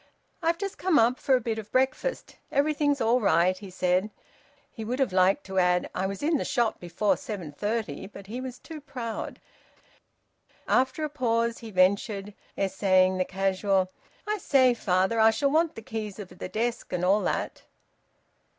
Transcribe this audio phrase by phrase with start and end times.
[0.41, 2.37] "I've just come up for a bit of breakfast.
[2.51, 4.09] Everything's all right," he said.
[4.71, 8.25] He would have liked to add: "I was in the shop before seven thirty," but
[8.25, 9.39] he was too proud.
[10.67, 13.91] After a pause, he ventured, essaying the casual
[14.27, 17.61] "I say, father, I shall want the keys of the desk, and all that."